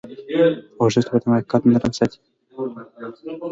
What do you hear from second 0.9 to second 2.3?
د بدن حرکات نرم ساتي.